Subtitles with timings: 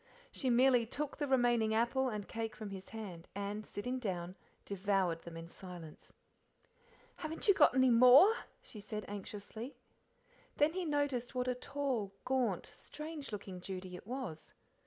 [0.31, 4.35] She merely took the remaining apple and cake from his hand, and, sitting down,
[4.65, 6.11] devoured them in silence.
[7.17, 8.33] "Haven't you got any more?"
[8.63, 9.75] she said anxiously.
[10.57, 14.55] Then he noticed what a tall, gaunt, strange looking Judy it was.